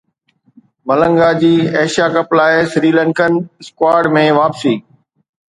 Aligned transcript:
ملنگا 0.87 1.29
جي 1.43 1.51
Asia 1.81 2.07
cup 2.15 2.29
لاءِ 2.39 2.55
Sri Lankan 2.73 3.33
squad 3.61 4.11
۾ 4.19 4.25
واپسي 4.39 4.75